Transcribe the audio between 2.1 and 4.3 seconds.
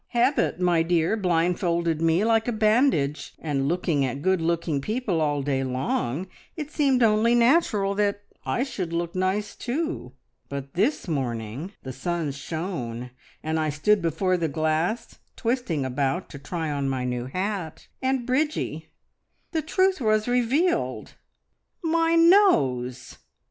like a bandage, and looking at